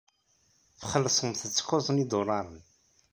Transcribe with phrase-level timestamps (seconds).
[0.79, 2.59] Txellṣemt-t kuẓ n yidulaṛen.